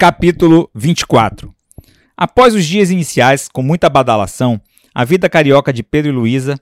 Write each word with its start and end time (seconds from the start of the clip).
Capítulo 0.00 0.70
24 0.74 1.54
Após 2.16 2.54
os 2.54 2.64
dias 2.64 2.90
iniciais, 2.90 3.50
com 3.52 3.62
muita 3.62 3.86
badalação, 3.90 4.58
a 4.94 5.04
vida 5.04 5.28
carioca 5.28 5.74
de 5.74 5.82
Pedro 5.82 6.10
e 6.10 6.14
Luísa 6.14 6.58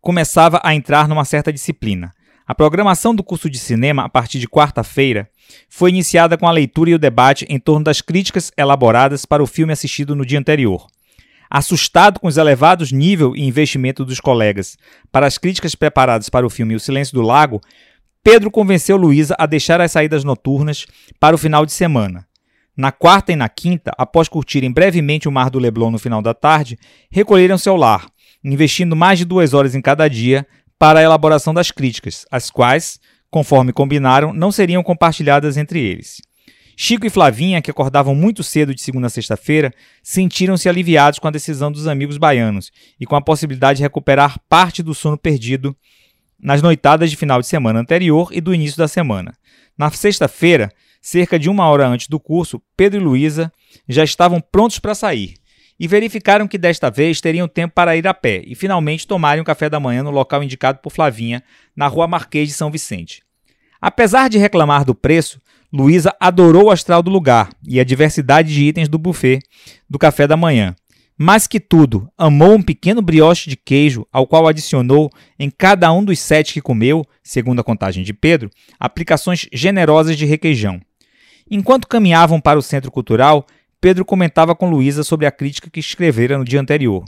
começava 0.00 0.60
a 0.62 0.72
entrar 0.72 1.08
numa 1.08 1.24
certa 1.24 1.52
disciplina. 1.52 2.12
A 2.46 2.54
programação 2.54 3.12
do 3.12 3.24
curso 3.24 3.50
de 3.50 3.58
cinema, 3.58 4.04
a 4.04 4.08
partir 4.08 4.38
de 4.38 4.46
quarta-feira, 4.46 5.28
foi 5.68 5.90
iniciada 5.90 6.38
com 6.38 6.46
a 6.46 6.52
leitura 6.52 6.90
e 6.90 6.94
o 6.94 6.98
debate 6.98 7.44
em 7.48 7.58
torno 7.58 7.82
das 7.82 8.00
críticas 8.00 8.52
elaboradas 8.56 9.24
para 9.24 9.42
o 9.42 9.48
filme 9.48 9.72
assistido 9.72 10.14
no 10.14 10.24
dia 10.24 10.38
anterior. 10.38 10.86
Assustado 11.50 12.20
com 12.20 12.28
os 12.28 12.36
elevados 12.36 12.92
nível 12.92 13.34
e 13.34 13.42
investimento 13.42 14.04
dos 14.04 14.20
colegas 14.20 14.76
para 15.10 15.26
as 15.26 15.38
críticas 15.38 15.74
preparadas 15.74 16.28
para 16.28 16.46
o 16.46 16.50
filme 16.50 16.76
O 16.76 16.80
Silêncio 16.80 17.14
do 17.14 17.22
Lago, 17.22 17.60
Pedro 18.22 18.48
convenceu 18.48 18.96
Luísa 18.96 19.34
a 19.40 19.44
deixar 19.44 19.80
as 19.80 19.90
saídas 19.90 20.22
noturnas 20.22 20.86
para 21.18 21.34
o 21.34 21.38
final 21.38 21.66
de 21.66 21.72
semana. 21.72 22.24
Na 22.76 22.92
quarta 22.92 23.32
e 23.32 23.36
na 23.36 23.48
quinta, 23.48 23.90
após 23.96 24.28
curtirem 24.28 24.70
brevemente 24.70 25.26
o 25.26 25.32
Mar 25.32 25.48
do 25.48 25.58
Leblon 25.58 25.90
no 25.90 25.98
final 25.98 26.20
da 26.20 26.34
tarde, 26.34 26.78
recolheram-se 27.10 27.68
ao 27.68 27.76
lar, 27.76 28.06
investindo 28.44 28.94
mais 28.94 29.18
de 29.18 29.24
duas 29.24 29.54
horas 29.54 29.74
em 29.74 29.80
cada 29.80 30.06
dia 30.08 30.46
para 30.78 30.98
a 30.98 31.02
elaboração 31.02 31.54
das 31.54 31.70
críticas, 31.70 32.26
as 32.30 32.50
quais, 32.50 33.00
conforme 33.30 33.72
combinaram, 33.72 34.32
não 34.32 34.52
seriam 34.52 34.82
compartilhadas 34.82 35.56
entre 35.56 35.80
eles. 35.80 36.20
Chico 36.76 37.06
e 37.06 37.10
Flavinha, 37.10 37.62
que 37.62 37.70
acordavam 37.70 38.14
muito 38.14 38.42
cedo 38.42 38.74
de 38.74 38.82
segunda 38.82 39.06
a 39.06 39.10
sexta-feira, 39.10 39.72
sentiram-se 40.02 40.68
aliviados 40.68 41.18
com 41.18 41.26
a 41.26 41.30
decisão 41.30 41.72
dos 41.72 41.86
amigos 41.86 42.18
baianos 42.18 42.70
e 43.00 43.06
com 43.06 43.16
a 43.16 43.22
possibilidade 43.22 43.78
de 43.78 43.82
recuperar 43.82 44.38
parte 44.46 44.82
do 44.82 44.94
sono 44.94 45.16
perdido 45.16 45.74
nas 46.38 46.60
noitadas 46.60 47.08
de 47.08 47.16
final 47.16 47.40
de 47.40 47.46
semana 47.46 47.80
anterior 47.80 48.28
e 48.30 48.42
do 48.42 48.54
início 48.54 48.76
da 48.76 48.86
semana. 48.86 49.32
Na 49.78 49.90
sexta-feira, 49.90 50.70
cerca 51.06 51.38
de 51.38 51.48
uma 51.48 51.68
hora 51.68 51.86
antes 51.86 52.08
do 52.08 52.18
curso, 52.18 52.60
Pedro 52.76 53.00
e 53.00 53.04
Luísa 53.04 53.52
já 53.88 54.02
estavam 54.02 54.40
prontos 54.40 54.80
para 54.80 54.92
sair 54.92 55.34
e 55.78 55.86
verificaram 55.86 56.48
que 56.48 56.58
desta 56.58 56.90
vez 56.90 57.20
teriam 57.20 57.46
tempo 57.46 57.74
para 57.74 57.96
ir 57.96 58.08
a 58.08 58.12
pé 58.12 58.42
e 58.44 58.56
finalmente 58.56 59.06
tomarem 59.06 59.40
um 59.40 59.44
café 59.44 59.70
da 59.70 59.78
manhã 59.78 60.02
no 60.02 60.10
local 60.10 60.42
indicado 60.42 60.80
por 60.82 60.90
Flavinha, 60.90 61.44
na 61.76 61.86
rua 61.86 62.08
Marquês 62.08 62.48
de 62.48 62.54
São 62.54 62.72
Vicente. 62.72 63.22
Apesar 63.80 64.28
de 64.28 64.36
reclamar 64.36 64.84
do 64.84 64.96
preço, 64.96 65.40
Luísa 65.72 66.12
adorou 66.18 66.64
o 66.64 66.70
astral 66.72 67.04
do 67.04 67.10
lugar 67.10 67.50
e 67.64 67.78
a 67.78 67.84
diversidade 67.84 68.52
de 68.52 68.64
itens 68.64 68.88
do 68.88 68.98
buffet 68.98 69.38
do 69.88 70.00
café 70.00 70.26
da 70.26 70.36
manhã 70.36 70.74
mais 71.18 71.46
que 71.46 71.58
tudo, 71.58 72.10
amou 72.18 72.54
um 72.56 72.62
pequeno 72.62 73.00
brioche 73.00 73.48
de 73.48 73.56
queijo, 73.56 74.06
ao 74.12 74.26
qual 74.26 74.46
adicionou, 74.46 75.10
em 75.38 75.50
cada 75.50 75.90
um 75.90 76.04
dos 76.04 76.18
sete 76.18 76.52
que 76.52 76.60
comeu, 76.60 77.06
segundo 77.22 77.60
a 77.60 77.64
contagem 77.64 78.04
de 78.04 78.12
Pedro, 78.12 78.50
aplicações 78.78 79.48
generosas 79.50 80.16
de 80.16 80.26
requeijão. 80.26 80.78
Enquanto 81.50 81.86
caminhavam 81.86 82.40
para 82.40 82.58
o 82.58 82.62
centro 82.62 82.90
cultural, 82.90 83.46
Pedro 83.80 84.04
comentava 84.04 84.54
com 84.54 84.68
Luísa 84.68 85.04
sobre 85.04 85.26
a 85.26 85.30
crítica 85.30 85.70
que 85.70 85.80
escrevera 85.80 86.36
no 86.36 86.44
dia 86.44 86.60
anterior. 86.60 87.04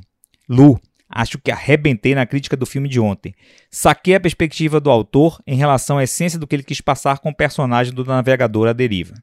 Lu, 0.48 0.80
acho 1.08 1.38
que 1.38 1.50
arrebentei 1.50 2.14
na 2.14 2.26
crítica 2.26 2.56
do 2.56 2.66
filme 2.66 2.88
de 2.88 3.00
ontem. 3.00 3.34
Saquei 3.70 4.14
a 4.14 4.20
perspectiva 4.20 4.78
do 4.78 4.90
autor 4.90 5.40
em 5.46 5.56
relação 5.56 5.98
à 5.98 6.04
essência 6.04 6.38
do 6.38 6.46
que 6.46 6.54
ele 6.54 6.62
quis 6.62 6.80
passar 6.80 7.18
com 7.18 7.30
o 7.30 7.34
personagem 7.34 7.92
do 7.92 8.04
navegador 8.04 8.68
à 8.68 8.72
deriva. 8.72 9.14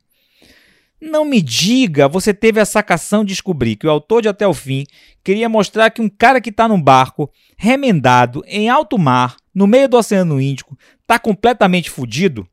Não 1.00 1.24
me 1.24 1.42
diga, 1.42 2.08
você 2.08 2.34
teve 2.34 2.60
a 2.60 2.66
sacação 2.66 3.24
de 3.24 3.30
descobrir 3.30 3.76
que 3.76 3.86
o 3.86 3.90
autor 3.90 4.22
de 4.22 4.28
Até 4.28 4.48
o 4.48 4.54
Fim 4.54 4.86
queria 5.24 5.48
mostrar 5.48 5.92
que 5.92 6.02
um 6.02 6.10
cara 6.10 6.42
que 6.42 6.50
está 6.50 6.68
num 6.68 6.82
barco, 6.82 7.30
remendado, 7.58 8.44
em 8.48 8.70
alto 8.70 8.98
mar, 8.98 9.36
no 9.54 9.68
meio 9.68 9.88
do 9.88 9.98
Oceano 9.98 10.42
Índico, 10.42 10.78
está 11.02 11.20
completamente 11.20 11.90
fudido? 11.90 12.48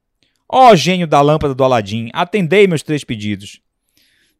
Ó 0.54 0.76
gênio 0.76 1.06
da 1.06 1.22
lâmpada 1.22 1.54
do 1.54 1.64
Aladim, 1.64 2.10
atendei 2.12 2.66
meus 2.66 2.82
três 2.82 3.02
pedidos. 3.02 3.58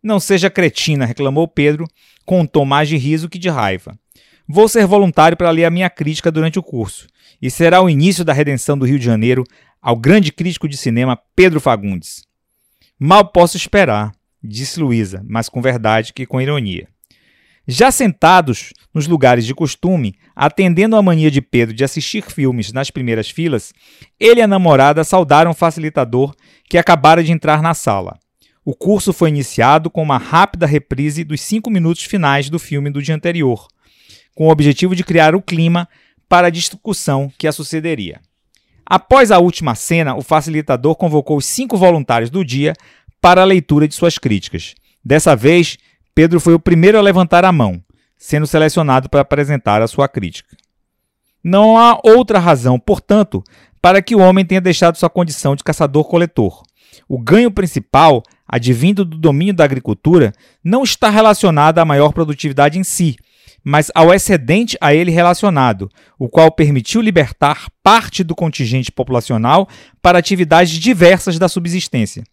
Não 0.03 0.21
seja 0.21 0.51
cretina, 0.51 1.07
reclamou 1.07 1.49
Pedro, 1.49 1.89
com 2.27 2.41
um 2.41 2.47
tom 2.47 2.67
mais 2.67 2.87
de 2.87 2.99
riso 2.99 3.31
que 3.31 3.39
de 3.39 3.49
raiva. 3.49 3.99
Vou 4.47 4.69
ser 4.69 4.87
voluntário 4.87 5.39
para 5.39 5.51
ler 5.51 5.65
a 5.65 5.71
minha 5.71 5.89
crítica 5.89 6.31
durante 6.31 6.59
o 6.59 6.63
curso, 6.63 7.07
e 7.41 7.51
será 7.51 7.81
o 7.81 7.89
início 7.89 8.27
da 8.27 8.35
redenção 8.35 8.77
do 8.77 8.85
Rio 8.85 8.99
de 8.99 9.07
Janeiro 9.07 9.43
ao 9.81 9.97
grande 9.97 10.31
crítico 10.31 10.69
de 10.69 10.77
cinema 10.77 11.19
Pedro 11.35 11.59
Fagundes. 11.59 12.27
Mal 12.99 13.25
posso 13.25 13.57
esperar, 13.57 14.13
disse 14.45 14.81
Luísa, 14.81 15.25
mas 15.27 15.49
com 15.49 15.63
verdade 15.63 16.13
que 16.13 16.27
com 16.27 16.43
ironia. 16.43 16.89
Já 17.67 17.93
sentados 17.93 18.73
nos 18.93 19.07
lugares 19.07 19.47
de 19.47 19.55
costume, 19.55 20.15
atendendo 20.35 20.97
à 20.97 21.03
mania 21.03 21.31
de 21.31 21.41
Pedro 21.41 21.75
de 21.75 21.85
assistir 21.85 22.25
filmes 22.25 22.73
nas 22.73 22.91
primeiras 22.91 23.31
filas, 23.31 23.73
ele 24.19 24.41
e 24.41 24.43
a 24.43 24.49
namorada 24.49 25.05
saudaram 25.05 25.53
o 25.53 25.55
facilitador 25.55 26.35
que 26.69 26.77
acabara 26.77 27.23
de 27.23 27.31
entrar 27.31 27.63
na 27.63 27.73
sala. 27.73 28.19
O 28.65 28.75
curso 28.75 29.13
foi 29.13 29.29
iniciado 29.29 29.91
com 29.91 30.03
uma 30.03 30.19
rápida 30.19 30.67
reprise 30.67 31.25
dos 31.25 31.41
cinco 31.41 31.71
minutos 31.71 32.05
finais 32.05 32.51
do 32.51 32.59
filme 32.59 32.91
do 32.91 33.03
dia 33.03 33.15
anterior, 33.15 33.69
com 34.35 34.49
o 34.49 34.51
objetivo 34.51 34.97
de 34.97 35.05
criar 35.05 35.35
o 35.35 35.43
clima 35.43 35.89
para 36.29 36.49
a 36.49 36.51
discussão 36.51 37.31
que 37.39 37.47
a 37.47 37.53
sucederia. 37.53 38.21
Após 38.85 39.31
a 39.31 39.39
última 39.39 39.75
cena, 39.75 40.15
o 40.17 40.23
facilitador 40.23 40.97
convocou 40.97 41.37
os 41.37 41.47
cinco 41.47 41.77
voluntários 41.77 42.31
do 42.31 42.45
dia 42.45 42.75
para 43.21 43.43
a 43.43 43.45
leitura 43.45 43.87
de 43.87 43.95
suas 43.95 44.19
críticas. 44.19 44.75
Dessa 45.05 45.37
vez, 45.37 45.77
Pedro 46.15 46.41
foi 46.41 46.55
o 46.55 46.61
primeiro 46.61 46.99
a 46.99 47.03
levantar 47.03 47.45
a 47.45 47.53
mão, 47.53 47.83
sendo 48.19 48.47
selecionado 48.47 49.09
para 49.09 49.23
apresentar 49.23 49.81
a 49.81 49.87
sua 49.87 50.09
crítica. 50.09 50.57
Não 51.43 51.77
há 51.77 51.99
outra 52.05 52.39
razão, 52.39 52.79
portanto, 52.79 53.43
para 53.81 54.01
que 54.01 54.15
o 54.15 54.21
homem 54.21 54.45
tenha 54.45 54.61
deixado 54.61 54.97
sua 54.97 55.11
condição 55.11 55.57
de 55.57 55.65
caçador-coletor. 55.65 56.63
O 57.09 57.19
ganho 57.19 57.51
principal, 57.51 58.23
advindo 58.47 59.05
do 59.05 59.19
domínio 59.19 59.55
da 59.55 59.65
agricultura, 59.65 60.33
não 60.63 60.83
está 60.85 61.09
relacionado 61.09 61.79
à 61.79 61.85
maior 61.85 62.13
produtividade 62.13 62.79
em 62.79 62.85
si, 62.85 63.17
mas 63.65 63.91
ao 63.95 64.13
excedente 64.13 64.77
a 64.81 64.95
ele 64.95 65.11
relacionado, 65.11 65.89
o 66.19 66.29
qual 66.29 66.51
permitiu 66.51 67.01
libertar 67.01 67.69
parte 67.83 68.23
do 68.23 68.35
contingente 68.35 68.93
populacional 68.93 69.69
para 70.01 70.19
atividades 70.19 70.79
diversas 70.79 71.39
da 71.39 71.49
subsistência. 71.49 72.25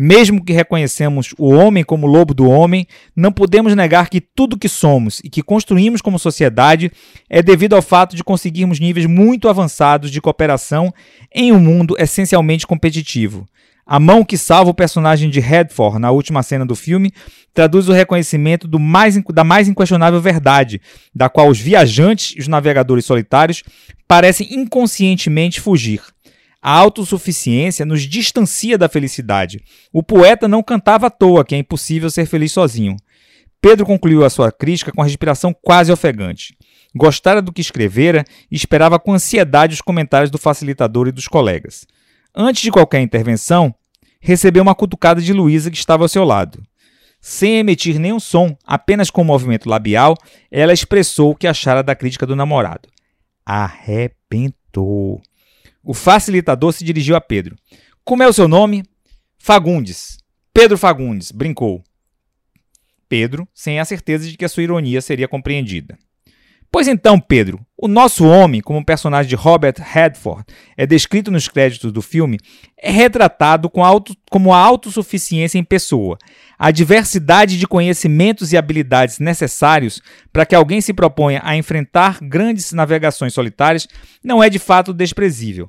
Mesmo 0.00 0.44
que 0.44 0.52
reconhecemos 0.52 1.34
o 1.36 1.52
homem 1.52 1.82
como 1.82 2.06
lobo 2.06 2.32
do 2.32 2.48
homem, 2.48 2.86
não 3.16 3.32
podemos 3.32 3.74
negar 3.74 4.08
que 4.08 4.20
tudo 4.20 4.56
que 4.56 4.68
somos 4.68 5.20
e 5.24 5.28
que 5.28 5.42
construímos 5.42 6.00
como 6.00 6.20
sociedade 6.20 6.92
é 7.28 7.42
devido 7.42 7.74
ao 7.74 7.82
fato 7.82 8.14
de 8.14 8.22
conseguirmos 8.22 8.78
níveis 8.78 9.06
muito 9.06 9.48
avançados 9.48 10.12
de 10.12 10.20
cooperação 10.20 10.94
em 11.34 11.50
um 11.50 11.58
mundo 11.58 11.96
essencialmente 11.98 12.64
competitivo. 12.64 13.44
A 13.84 13.98
mão 13.98 14.22
que 14.22 14.38
salva 14.38 14.70
o 14.70 14.74
personagem 14.74 15.30
de 15.30 15.40
Redford 15.40 15.98
na 15.98 16.12
última 16.12 16.44
cena 16.44 16.64
do 16.64 16.76
filme 16.76 17.10
traduz 17.52 17.88
o 17.88 17.92
reconhecimento 17.92 18.68
mais, 18.78 19.18
da 19.32 19.42
mais 19.42 19.66
inquestionável 19.66 20.20
verdade, 20.20 20.80
da 21.12 21.28
qual 21.28 21.48
os 21.48 21.58
viajantes 21.58 22.36
e 22.36 22.40
os 22.40 22.46
navegadores 22.46 23.04
solitários 23.04 23.64
parecem 24.06 24.46
inconscientemente 24.52 25.60
fugir. 25.60 26.02
A 26.60 26.72
autossuficiência 26.72 27.86
nos 27.86 28.02
distancia 28.02 28.76
da 28.76 28.88
felicidade. 28.88 29.62
O 29.92 30.02
poeta 30.02 30.48
não 30.48 30.62
cantava 30.62 31.06
à 31.06 31.10
toa 31.10 31.44
que 31.44 31.54
é 31.54 31.58
impossível 31.58 32.10
ser 32.10 32.26
feliz 32.26 32.52
sozinho. 32.52 32.96
Pedro 33.60 33.86
concluiu 33.86 34.24
a 34.24 34.30
sua 34.30 34.50
crítica 34.50 34.92
com 34.92 35.00
a 35.00 35.04
respiração 35.04 35.54
quase 35.62 35.92
ofegante. 35.92 36.56
Gostara 36.94 37.42
do 37.42 37.52
que 37.52 37.60
escrevera 37.60 38.24
e 38.50 38.56
esperava 38.56 38.98
com 38.98 39.14
ansiedade 39.14 39.74
os 39.74 39.80
comentários 39.80 40.30
do 40.30 40.38
facilitador 40.38 41.08
e 41.08 41.12
dos 41.12 41.28
colegas. 41.28 41.86
Antes 42.34 42.62
de 42.62 42.70
qualquer 42.70 43.00
intervenção, 43.00 43.74
recebeu 44.20 44.62
uma 44.62 44.74
cutucada 44.74 45.20
de 45.20 45.32
Luísa 45.32 45.70
que 45.70 45.76
estava 45.76 46.04
ao 46.04 46.08
seu 46.08 46.24
lado. 46.24 46.62
Sem 47.20 47.58
emitir 47.58 47.98
nenhum 47.98 48.20
som, 48.20 48.56
apenas 48.64 49.10
com 49.10 49.22
um 49.22 49.24
movimento 49.24 49.68
labial, 49.68 50.14
ela 50.50 50.72
expressou 50.72 51.32
o 51.32 51.34
que 51.34 51.46
achara 51.46 51.82
da 51.82 51.94
crítica 51.94 52.26
do 52.26 52.36
namorado. 52.36 52.88
Arrebentou. 53.44 55.20
O 55.88 55.94
facilitador 55.94 56.74
se 56.74 56.84
dirigiu 56.84 57.16
a 57.16 57.20
Pedro. 57.20 57.56
Como 58.04 58.22
é 58.22 58.28
o 58.28 58.32
seu 58.34 58.46
nome? 58.46 58.84
Fagundes. 59.38 60.18
Pedro 60.52 60.76
Fagundes, 60.76 61.32
brincou. 61.32 61.82
Pedro, 63.08 63.48
sem 63.54 63.80
a 63.80 63.86
certeza 63.86 64.28
de 64.28 64.36
que 64.36 64.44
a 64.44 64.50
sua 64.50 64.62
ironia 64.62 65.00
seria 65.00 65.26
compreendida. 65.26 65.98
Pois 66.70 66.86
então, 66.86 67.18
Pedro, 67.18 67.60
o 67.78 67.88
nosso 67.88 68.26
homem, 68.26 68.60
como 68.60 68.84
personagem 68.84 69.28
de 69.28 69.34
Robert 69.34 69.76
Redford 69.78 70.44
é 70.76 70.86
descrito 70.86 71.30
nos 71.30 71.48
créditos 71.48 71.90
do 71.90 72.02
filme, 72.02 72.38
é 72.76 72.90
retratado 72.90 73.70
com 73.70 73.82
auto, 73.82 74.14
como 74.30 74.52
a 74.52 74.58
autossuficiência 74.58 75.58
em 75.58 75.64
pessoa, 75.64 76.18
a 76.58 76.70
diversidade 76.70 77.58
de 77.58 77.66
conhecimentos 77.66 78.52
e 78.52 78.56
habilidades 78.56 79.18
necessários 79.18 80.02
para 80.30 80.44
que 80.44 80.54
alguém 80.54 80.80
se 80.82 80.92
proponha 80.92 81.40
a 81.42 81.56
enfrentar 81.56 82.18
grandes 82.20 82.72
navegações 82.72 83.32
solitárias 83.32 83.88
não 84.22 84.42
é 84.42 84.50
de 84.50 84.58
fato 84.58 84.92
desprezível. 84.92 85.68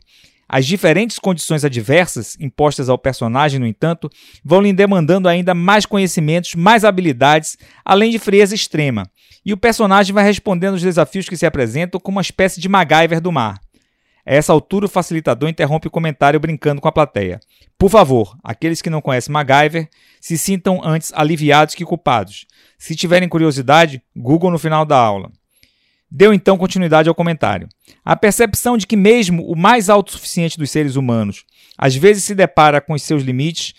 As 0.52 0.66
diferentes 0.66 1.20
condições 1.20 1.64
adversas 1.64 2.36
impostas 2.40 2.90
ao 2.90 2.98
personagem, 2.98 3.60
no 3.60 3.68
entanto, 3.68 4.10
vão 4.44 4.60
lhe 4.60 4.74
demandando 4.74 5.30
ainda 5.30 5.54
mais 5.54 5.86
conhecimentos, 5.86 6.56
mais 6.56 6.84
habilidades, 6.84 7.56
além 7.86 8.10
de 8.10 8.18
frieza 8.18 8.56
extrema. 8.56 9.08
E 9.46 9.54
o 9.54 9.58
personagem 9.58 10.12
vai 10.12 10.24
respondendo 10.24 10.74
aos 10.74 10.82
desafios 10.82 11.30
que 11.30 11.38
se 11.38 11.46
apresentam 11.46 12.00
como 12.00 12.18
uma 12.18 12.24
espécie 12.24 12.60
de 12.60 12.68
MacGyver 12.68 13.22
do 13.22 13.32
mar. 13.32 13.62
A 14.26 14.34
essa 14.34 14.52
altura, 14.52 14.88
o 14.88 14.90
facilitador 14.90 15.48
interrompe 15.48 15.88
o 15.88 15.92
comentário 15.92 16.40
brincando 16.40 16.82
com 16.82 16.88
a 16.88 16.92
plateia. 16.92 17.40
Por 17.78 17.90
favor, 17.92 18.36
aqueles 18.44 18.82
que 18.82 18.90
não 18.90 19.02
conhecem 19.02 19.32
MacGyver 19.32 19.88
se 20.20 20.36
sintam 20.36 20.82
antes 20.84 21.14
aliviados 21.14 21.76
que 21.76 21.86
culpados. 21.86 22.48
Se 22.78 22.96
tiverem 22.96 23.30
curiosidade, 23.30 24.02
Google 24.16 24.50
no 24.50 24.58
final 24.58 24.84
da 24.84 24.98
aula. 24.98 25.32
Deu 26.12 26.34
então 26.34 26.58
continuidade 26.58 27.08
ao 27.08 27.16
comentário. 27.16 27.70
A 28.04 28.16
percepção 28.16 28.78
de 28.78 28.88
que, 28.88 28.96
mesmo 28.96 29.46
o 29.46 29.56
mais 29.56 29.90
autossuficiente 29.90 30.58
dos 30.58 30.72
seres 30.72 30.96
humanos, 30.96 31.44
às 31.78 31.96
vezes 31.96 32.24
se 32.24 32.34
depara 32.34 32.82
com 32.82 32.94
os 32.94 33.04
seus 33.04 33.24
limites, 33.24 33.74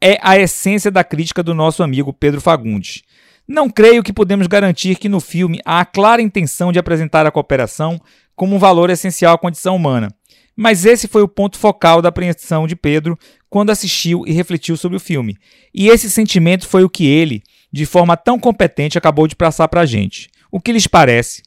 é 0.00 0.18
a 0.22 0.38
essência 0.38 0.90
da 0.90 1.04
crítica 1.04 1.42
do 1.42 1.54
nosso 1.54 1.82
amigo 1.82 2.12
Pedro 2.12 2.40
Fagundes. 2.40 3.02
Não 3.46 3.68
creio 3.68 4.02
que 4.02 4.12
podemos 4.12 4.46
garantir 4.46 4.96
que 4.96 5.08
no 5.08 5.20
filme 5.20 5.60
há 5.64 5.80
a 5.80 5.84
clara 5.84 6.22
intenção 6.22 6.72
de 6.72 6.78
apresentar 6.78 7.26
a 7.26 7.30
cooperação 7.30 8.00
como 8.34 8.56
um 8.56 8.58
valor 8.58 8.88
essencial 8.88 9.34
à 9.34 9.38
condição 9.38 9.76
humana. 9.76 10.08
Mas 10.56 10.86
esse 10.86 11.06
foi 11.06 11.22
o 11.22 11.28
ponto 11.28 11.58
focal 11.58 12.00
da 12.00 12.08
apreensão 12.08 12.66
de 12.66 12.74
Pedro 12.76 13.18
quando 13.50 13.70
assistiu 13.70 14.24
e 14.26 14.32
refletiu 14.32 14.76
sobre 14.76 14.96
o 14.96 15.00
filme. 15.00 15.36
E 15.74 15.88
esse 15.88 16.10
sentimento 16.10 16.66
foi 16.66 16.84
o 16.84 16.88
que 16.88 17.06
ele, 17.06 17.42
de 17.72 17.84
forma 17.84 18.16
tão 18.16 18.38
competente, 18.38 18.96
acabou 18.96 19.26
de 19.26 19.36
passar 19.36 19.68
para 19.68 19.82
a 19.82 19.86
gente. 19.86 20.30
O 20.50 20.60
que 20.60 20.72
lhes 20.72 20.86
parece? 20.86 21.42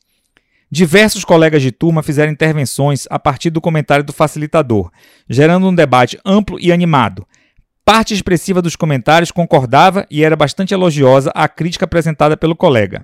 Diversos 0.69 1.23
colegas 1.23 1.61
de 1.61 1.71
turma 1.71 2.03
fizeram 2.03 2.31
intervenções 2.31 3.07
a 3.09 3.17
partir 3.17 3.49
do 3.49 3.61
comentário 3.61 4.03
do 4.03 4.11
facilitador, 4.11 4.91
gerando 5.29 5.65
um 5.65 5.73
debate 5.73 6.19
amplo 6.25 6.59
e 6.59 6.73
animado. 6.73 7.25
Parte 7.85 8.13
expressiva 8.13 8.61
dos 8.61 8.75
comentários 8.75 9.31
concordava 9.31 10.05
e 10.11 10.25
era 10.25 10.35
bastante 10.35 10.73
elogiosa 10.73 11.31
à 11.33 11.47
crítica 11.47 11.85
apresentada 11.85 12.35
pelo 12.35 12.53
colega. 12.53 13.01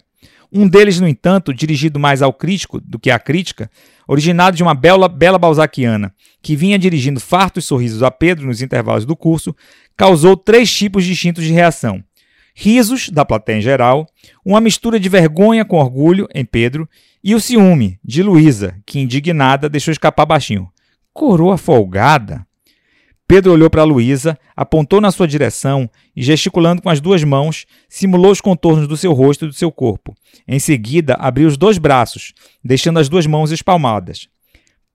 Um 0.52 0.68
deles, 0.68 1.00
no 1.00 1.08
entanto, 1.08 1.54
dirigido 1.54 1.98
mais 1.98 2.22
ao 2.22 2.34
crítico 2.34 2.82
do 2.82 3.00
que 3.00 3.10
à 3.10 3.18
crítica, 3.18 3.72
originado 4.06 4.58
de 4.58 4.62
uma 4.62 4.76
bela, 4.76 5.08
bela 5.08 5.40
balzaquiana, 5.40 6.14
que 6.42 6.58
vinha 6.58 6.78
dirigindo 6.78 7.22
fartos 7.22 7.64
sorrisos 7.64 8.04
a 8.04 8.12
Pedro 8.12 8.46
nos 8.46 8.62
intervalos 8.62 9.06
do 9.06 9.16
curso, 9.16 9.56
causou 9.96 10.36
três 10.36 10.72
tipos 10.72 11.06
distintos 11.06 11.46
de 11.46 11.54
reação. 11.54 12.04
Risos, 12.54 13.10
da 13.10 13.26
plateia 13.26 13.58
em 13.58 13.62
geral, 13.62 14.08
uma 14.46 14.62
mistura 14.62 15.00
de 15.00 15.10
vergonha 15.10 15.66
com 15.66 15.78
orgulho 15.78 16.28
em 16.34 16.46
Pedro 16.46 16.88
e 17.24 17.34
o 17.34 17.40
ciúme, 17.40 18.00
de 18.04 18.22
Luísa, 18.22 18.76
que, 18.86 19.00
indignada, 19.00 19.68
deixou 19.68 19.92
escapar 19.92 20.26
baixinho. 20.26 20.70
Coroa 21.12 21.58
folgada? 21.58 22.46
Pedro 23.28 23.54
olhou 23.54 23.70
para 23.70 23.84
Luísa, 23.84 24.38
apontou 24.56 25.00
na 25.02 25.12
sua 25.12 25.28
direção 25.28 25.90
e, 26.16 26.22
gesticulando 26.22 26.82
com 26.82 26.90
as 26.90 27.00
duas 27.00 27.24
mãos, 27.24 27.66
simulou 27.90 28.32
os 28.32 28.42
contornos 28.42 28.88
do 28.88 28.98
seu 28.98 29.14
rosto 29.14 29.46
e 29.46 29.48
do 29.48 29.54
seu 29.54 29.72
corpo. 29.72 30.14
Em 30.48 30.60
seguida, 30.60 31.16
abriu 31.16 31.48
os 31.48 31.58
dois 31.58 31.78
braços, 31.78 32.34
deixando 32.64 33.00
as 33.00 33.10
duas 33.10 33.26
mãos 33.26 33.52
espalmadas. 33.52 34.28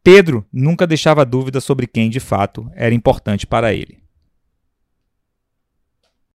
Pedro 0.04 0.46
nunca 0.52 0.86
deixava 0.86 1.24
dúvida 1.24 1.60
sobre 1.60 1.86
quem, 1.86 2.08
de 2.08 2.20
fato, 2.20 2.70
era 2.74 2.94
importante 2.94 3.46
para 3.46 3.74
ele. 3.74 3.98